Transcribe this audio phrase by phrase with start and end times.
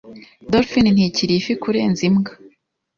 [0.51, 2.31] Dolphine ntikiri ifi kurenza imbwa.